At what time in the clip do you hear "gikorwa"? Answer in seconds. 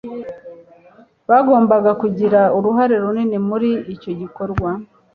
4.19-4.69